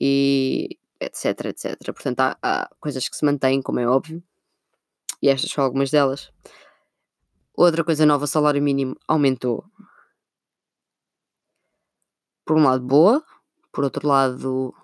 e 0.00 0.78
etc, 1.00 1.46
etc. 1.46 1.76
Portanto, 1.86 2.20
há, 2.20 2.38
há 2.40 2.70
coisas 2.78 3.08
que 3.08 3.16
se 3.16 3.24
mantêm, 3.24 3.60
como 3.60 3.80
é 3.80 3.88
óbvio, 3.88 4.22
e 5.20 5.28
estas 5.28 5.50
são 5.50 5.64
algumas 5.64 5.90
delas. 5.90 6.30
Outra 7.56 7.84
coisa 7.84 8.06
nova, 8.06 8.24
o 8.24 8.28
salário 8.28 8.62
mínimo 8.62 8.96
aumentou 9.06 9.64
por 12.44 12.56
um 12.56 12.64
lado, 12.64 12.84
boa, 12.84 13.24
por 13.72 13.84
outro 13.84 14.06
lado, 14.06 14.74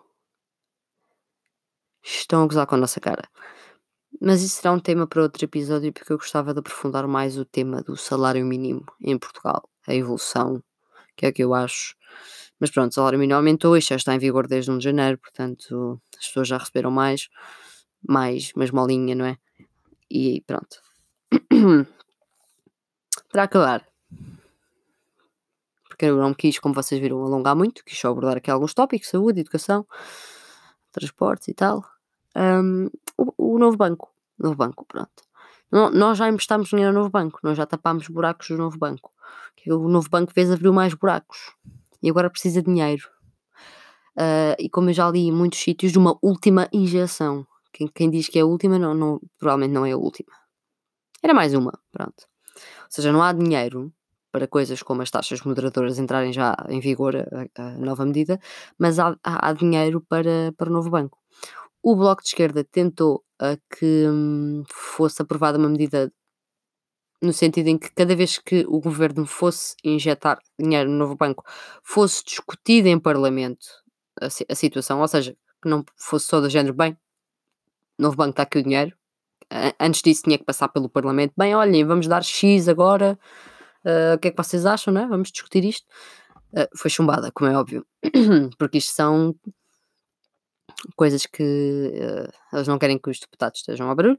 estão 2.02 2.43
a 2.43 2.47
gozar 2.47 2.67
com 2.67 2.75
a 2.75 2.79
nossa 2.79 3.00
cara. 3.00 3.29
Mas 4.21 4.43
isso 4.43 4.57
será 4.57 4.73
um 4.73 4.81
tema 4.81 5.07
para 5.07 5.23
outro 5.23 5.45
episódio, 5.45 5.93
porque 5.93 6.12
eu 6.12 6.19
gostava 6.19 6.52
de 6.52 6.61
aprofundar 6.61 7.07
mais 7.07 7.38
o 7.38 7.45
tema 7.45 7.83
do 7.83 7.97
salário 7.97 8.45
mínimo 8.45 8.85
em 9.00 9.19
Portugal, 9.19 9.69
a 9.87 9.95
evolução, 9.95 10.62
que 11.17 11.26
é 11.26 11.29
o 11.31 11.33
que 11.33 11.45
eu 11.45 11.55
acho. 11.55 11.95
Mas 12.59 12.71
pronto, 12.71 12.90
o 12.93 12.95
salário 12.95 13.19
mínimo 13.19 13.37
aumentou, 13.37 13.76
isto 13.76 13.90
já 13.90 13.97
está 13.97 14.14
em 14.14 14.19
vigor 14.19 14.47
desde 14.47 14.71
1 14.71 14.79
de 14.79 14.85
janeiro, 14.85 15.19
portanto 15.19 16.00
as 16.19 16.26
pessoas 16.26 16.49
já 16.49 16.59
receberam 16.59 16.90
mais, 16.90 17.29
mais, 18.07 18.52
mas 18.55 18.71
molinha, 18.71 19.14
não 19.14 19.25
é? 19.25 19.38
E 20.11 20.43
pronto. 20.47 20.83
para 23.31 23.45
acabar, 23.45 23.87
porque 26.00 26.07
eu 26.07 26.16
não 26.16 26.33
quis, 26.33 26.59
como 26.59 26.75
vocês 26.75 26.99
viram, 26.99 27.23
alongar 27.23 27.54
muito, 27.54 27.85
quis 27.85 27.99
só 27.99 28.09
abordar 28.09 28.38
aqui 28.38 28.50
alguns 28.50 28.73
tópicos, 28.73 29.11
saúde, 29.11 29.40
educação, 29.40 29.87
transportes 30.90 31.49
e 31.49 31.52
tal. 31.52 31.85
Um, 32.35 32.88
o, 33.19 33.54
o, 33.54 33.59
novo 33.59 33.76
banco, 33.76 34.11
novo 34.38 34.57
banco, 34.57 34.87
pronto. 34.87 35.11
nós 35.71 36.16
já 36.16 36.26
emprestámos 36.26 36.71
dinheiro 36.71 36.88
ao 36.88 36.95
novo 36.95 37.11
banco, 37.11 37.38
nós 37.42 37.54
já 37.54 37.66
tapámos 37.66 38.09
buracos 38.09 38.49
do 38.49 38.57
novo 38.57 38.78
banco. 38.78 39.12
O 39.66 39.88
novo 39.90 40.09
banco 40.09 40.33
fez 40.33 40.50
abriu 40.50 40.73
mais 40.73 40.95
buracos 40.95 41.54
e 42.02 42.09
agora 42.09 42.30
precisa 42.30 42.62
de 42.62 42.71
dinheiro. 42.71 43.07
Uh, 44.16 44.57
e 44.59 44.71
como 44.71 44.88
eu 44.88 44.95
já 44.95 45.11
li 45.11 45.26
em 45.26 45.33
muitos 45.33 45.59
sítios, 45.59 45.92
de 45.92 45.99
uma 45.99 46.16
última 46.23 46.66
injeção. 46.73 47.47
Quem, 47.71 47.87
quem 47.88 48.11
diz 48.11 48.26
que 48.26 48.38
é 48.38 48.42
a 48.42 48.47
última, 48.47 48.78
não, 48.78 48.95
não, 48.95 49.21
provavelmente 49.38 49.75
não 49.75 49.85
é 49.85 49.92
a 49.92 49.99
última. 49.99 50.33
Era 51.23 51.35
mais 51.35 51.52
uma, 51.52 51.78
pronto. 51.92 52.26
Ou 52.57 52.88
seja, 52.88 53.12
não 53.12 53.23
há 53.23 53.35
dinheiro 53.35 53.92
para 54.33 54.47
coisas 54.47 54.83
como 54.83 55.03
as 55.03 55.11
taxas 55.11 55.43
moderadoras 55.43 55.99
entrarem 55.99 56.33
já 56.33 56.57
em 56.69 56.81
vigor, 56.81 57.17
a, 57.17 57.63
a 57.63 57.79
nova 57.79 58.05
medida, 58.05 58.41
mas 58.79 58.99
há, 58.99 59.17
há, 59.23 59.53
dinheiro 59.53 60.01
para, 60.09 60.53
para 60.57 60.71
o 60.71 60.73
novo 60.73 60.91
banco. 60.91 61.19
O 61.83 61.97
Bloco 61.97 62.23
de 62.23 62.29
Esquerda 62.29 62.63
tentou 62.65 63.25
uh, 63.43 63.59
que 63.79 64.07
hum, 64.09 64.65
fosse 64.69 65.23
aprovada 65.23 65.59
uma 65.59 65.69
medida 65.69 66.13
no 67.23 67.33
sentido 67.33 67.69
em 67.69 67.79
que 67.79 67.91
cada 67.93 68.17
vez 68.17 68.39
que 68.39 68.65
o 68.67 68.81
governo 68.81 69.27
fosse 69.27 69.75
injetar 69.85 70.39
dinheiro 70.59 70.89
no 70.91 70.97
novo 70.97 71.17
banco, 71.17 71.45
fosse 71.83 72.25
discutida 72.25 72.89
em 72.89 72.99
Parlamento 72.99 73.67
a, 74.21 74.27
a, 74.27 74.55
situação, 74.55 75.01
ou 75.01 75.09
seja, 75.09 75.37
que 75.63 75.69
não 75.69 75.85
fosse 75.97 76.27
só 76.27 76.41
do 76.41 76.49
género, 76.49 76.75
bem, 76.75 76.97
novo 77.99 78.17
banco 78.17 78.31
está 78.31 78.45
aqui 78.45 78.59
o 78.59 78.63
dinheiro. 78.63 78.97
Antes 79.81 80.01
disso 80.01 80.23
tinha 80.23 80.39
que 80.39 80.45
passar 80.45 80.69
pelo 80.69 80.89
Parlamento. 80.89 81.35
Bem, 81.37 81.55
olhem, 81.55 81.85
vamos 81.85 82.07
dar 82.07 82.23
X 82.23 82.69
agora. 82.69 83.19
Uh, 83.85 84.15
o 84.15 84.19
que 84.19 84.29
é 84.29 84.31
que 84.31 84.37
vocês 84.37 84.67
acham, 84.67 84.93
né? 84.93 85.07
Vamos 85.09 85.31
discutir 85.31 85.65
isto. 85.65 85.87
Uh, 86.53 86.69
foi 86.77 86.91
chumbada, 86.91 87.31
como 87.33 87.51
é 87.51 87.57
óbvio, 87.57 87.87
porque 88.59 88.79
isto 88.79 88.93
são 88.93 89.35
coisas 90.97 91.27
que 91.27 91.43
uh, 91.43 92.57
eles 92.57 92.69
não 92.69 92.79
querem 92.79 92.99
que 92.99 93.11
os 93.11 93.21
deputados 93.21 93.61
estejam 93.61 93.91
a 93.91 93.95
barulho. 93.95 94.19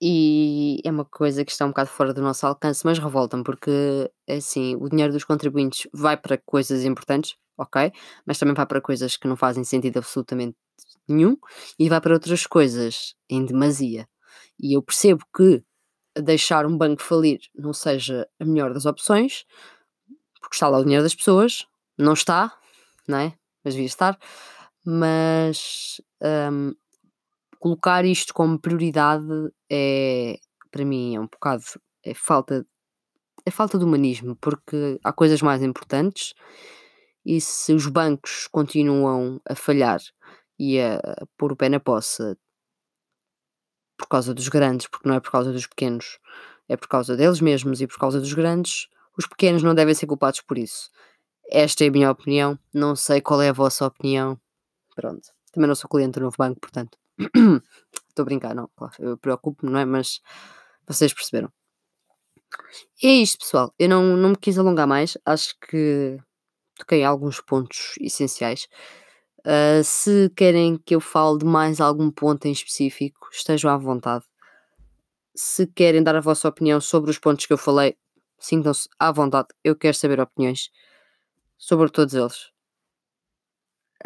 E 0.00 0.80
é 0.82 0.90
uma 0.90 1.04
coisa 1.04 1.44
que 1.44 1.52
está 1.52 1.64
um 1.66 1.68
bocado 1.68 1.90
fora 1.90 2.14
do 2.14 2.22
nosso 2.22 2.46
alcance, 2.46 2.84
mas 2.86 2.98
revolta-me 2.98 3.44
porque 3.44 4.10
é 4.26 4.36
assim, 4.36 4.76
o 4.76 4.88
dinheiro 4.88 5.12
dos 5.12 5.24
contribuintes 5.24 5.86
vai 5.92 6.16
para 6.16 6.38
coisas 6.38 6.84
importantes, 6.84 7.36
ok? 7.58 7.92
Mas 8.24 8.38
também 8.38 8.54
vai 8.54 8.64
para 8.66 8.80
coisas 8.80 9.16
que 9.18 9.28
não 9.28 9.36
fazem 9.36 9.62
sentido 9.62 9.98
absolutamente 9.98 10.56
nenhum 11.06 11.36
e 11.78 11.88
vai 11.88 12.00
para 12.00 12.14
outras 12.14 12.46
coisas 12.46 13.14
em 13.28 13.44
demasia. 13.44 14.08
E 14.58 14.74
eu 14.76 14.82
percebo 14.82 15.24
que 15.36 15.62
deixar 16.16 16.66
um 16.66 16.76
banco 16.76 17.02
falir 17.02 17.40
não 17.54 17.72
seja 17.72 18.28
a 18.38 18.44
melhor 18.44 18.72
das 18.72 18.86
opções, 18.86 19.44
porque 20.40 20.54
está 20.54 20.68
lá 20.68 20.78
o 20.78 20.82
dinheiro 20.82 21.02
das 21.02 21.14
pessoas, 21.14 21.66
não 21.98 22.12
está, 22.12 22.56
não 23.08 23.18
é? 23.18 23.34
Mas 23.64 23.74
devia 23.74 23.86
estar, 23.86 24.18
mas 24.84 26.00
um, 26.52 26.74
colocar 27.58 28.04
isto 28.04 28.34
como 28.34 28.58
prioridade 28.58 29.24
é, 29.70 30.38
para 30.70 30.84
mim, 30.84 31.16
é 31.16 31.20
um 31.20 31.26
bocado, 31.26 31.62
é 32.04 32.12
falta, 32.12 32.66
é 33.46 33.50
falta 33.50 33.78
de 33.78 33.84
humanismo, 33.84 34.36
porque 34.36 34.98
há 35.02 35.12
coisas 35.12 35.40
mais 35.40 35.62
importantes 35.62 36.34
e 37.24 37.40
se 37.40 37.72
os 37.72 37.86
bancos 37.86 38.46
continuam 38.50 39.40
a 39.48 39.54
falhar 39.54 40.00
e 40.58 40.78
a 40.78 41.00
pôr 41.38 41.52
o 41.52 41.56
pé 41.56 41.68
na 41.68 41.80
poça 41.80 42.36
por 43.96 44.08
causa 44.08 44.34
dos 44.34 44.48
grandes, 44.48 44.86
porque 44.86 45.08
não 45.08 45.16
é 45.16 45.20
por 45.20 45.30
causa 45.30 45.52
dos 45.52 45.66
pequenos, 45.66 46.18
é 46.68 46.76
por 46.76 46.88
causa 46.88 47.16
deles 47.16 47.40
mesmos 47.40 47.80
e 47.80 47.86
por 47.86 47.98
causa 47.98 48.20
dos 48.20 48.32
grandes, 48.32 48.88
os 49.16 49.26
pequenos 49.26 49.62
não 49.62 49.74
devem 49.74 49.94
ser 49.94 50.06
culpados 50.06 50.40
por 50.40 50.58
isso. 50.58 50.90
Esta 51.50 51.84
é 51.84 51.88
a 51.88 51.90
minha 51.90 52.10
opinião, 52.10 52.58
não 52.72 52.96
sei 52.96 53.20
qual 53.20 53.40
é 53.42 53.50
a 53.50 53.52
vossa 53.52 53.86
opinião. 53.86 54.38
Pronto, 54.94 55.28
também 55.52 55.68
não 55.68 55.74
sou 55.74 55.88
cliente 55.88 56.18
do 56.18 56.24
novo 56.24 56.36
banco, 56.38 56.60
portanto. 56.60 56.98
Estou 58.08 58.22
a 58.22 58.24
brincar, 58.24 58.54
não, 58.54 58.68
claro, 58.76 58.94
eu 58.98 59.18
preocupo-me, 59.18 59.72
não 59.72 59.78
é? 59.78 59.84
Mas 59.84 60.20
vocês 60.86 61.12
perceberam. 61.12 61.52
E 63.02 63.06
é 63.06 63.10
isto, 63.10 63.38
pessoal. 63.38 63.74
Eu 63.78 63.88
não, 63.88 64.16
não 64.16 64.30
me 64.30 64.36
quis 64.36 64.58
alongar 64.58 64.86
mais. 64.86 65.18
Acho 65.24 65.54
que 65.60 66.18
toquei 66.76 67.04
alguns 67.04 67.40
pontos 67.40 67.94
essenciais. 68.00 68.68
Uh, 69.46 69.84
se 69.84 70.30
querem 70.30 70.78
que 70.78 70.94
eu 70.94 71.00
fale 71.00 71.38
de 71.38 71.44
mais 71.44 71.80
algum 71.80 72.10
ponto 72.10 72.46
em 72.46 72.52
específico, 72.52 73.28
estejam 73.30 73.70
à 73.70 73.76
vontade. 73.76 74.24
Se 75.36 75.66
querem 75.66 76.02
dar 76.02 76.16
a 76.16 76.20
vossa 76.20 76.48
opinião 76.48 76.80
sobre 76.80 77.10
os 77.10 77.18
pontos 77.18 77.44
que 77.44 77.52
eu 77.52 77.58
falei, 77.58 77.96
sintam-se 78.38 78.88
à 78.98 79.12
vontade. 79.12 79.48
Eu 79.62 79.76
quero 79.76 79.94
saber 79.96 80.20
opiniões 80.20 80.70
sobre 81.58 81.90
todos 81.90 82.14
eles. 82.14 82.50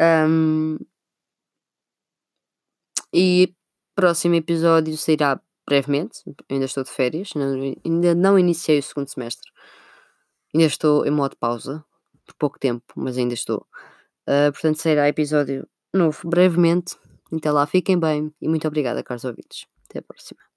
Um, 0.01 0.77
e 3.13 3.53
próximo 3.95 4.35
episódio 4.35 4.97
sairá 4.97 5.41
brevemente. 5.67 6.21
Ainda 6.49 6.65
estou 6.65 6.83
de 6.83 6.89
férias, 6.89 7.31
ainda 7.85 8.15
não 8.15 8.39
iniciei 8.39 8.79
o 8.79 8.83
segundo 8.83 9.07
semestre. 9.07 9.49
Ainda 10.53 10.65
estou 10.65 11.05
em 11.05 11.11
modo 11.11 11.37
pausa, 11.37 11.83
por 12.25 12.35
pouco 12.35 12.59
tempo, 12.59 12.85
mas 12.95 13.17
ainda 13.17 13.33
estou. 13.33 13.65
Uh, 14.29 14.51
portanto, 14.51 14.77
sairá 14.77 15.09
episódio 15.09 15.67
novo 15.91 16.29
brevemente. 16.29 16.95
Até 17.33 17.51
lá, 17.51 17.65
fiquem 17.65 17.99
bem 17.99 18.31
e 18.39 18.47
muito 18.47 18.67
obrigada, 18.67 19.03
caros 19.03 19.25
ouvintes. 19.25 19.65
Até 19.89 19.99
a 19.99 20.03
próxima. 20.03 20.48